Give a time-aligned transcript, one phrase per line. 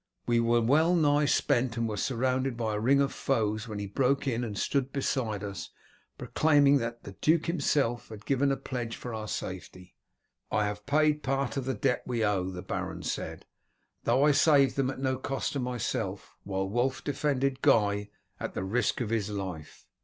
[0.25, 3.85] We were well nigh spent, and were surrounded by a ring of foes when he
[3.85, 5.69] broke in and stood beside us
[6.17, 9.93] proclaiming that the duke himself had given a pledge for our safety."
[10.49, 13.45] "I have paid part of the debt we owe," the baron said,
[14.05, 18.09] "though I saved them at no cost to myself, while Wulf defended Guy
[18.39, 19.85] at the risk of his life."